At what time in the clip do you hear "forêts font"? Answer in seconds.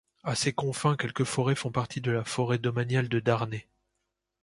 1.25-1.71